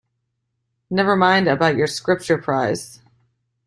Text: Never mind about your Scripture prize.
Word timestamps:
Never 0.89 1.15
mind 1.15 1.47
about 1.47 1.75
your 1.75 1.85
Scripture 1.85 2.39
prize. 2.39 3.03